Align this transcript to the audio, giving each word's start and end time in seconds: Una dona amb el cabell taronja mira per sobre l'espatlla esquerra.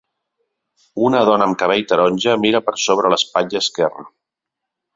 Una 1.09 1.19
dona 1.29 1.45
amb 1.49 1.53
el 1.55 1.59
cabell 1.63 1.83
taronja 1.91 2.35
mira 2.47 2.63
per 2.71 2.75
sobre 2.87 3.13
l'espatlla 3.15 3.63
esquerra. 3.67 4.07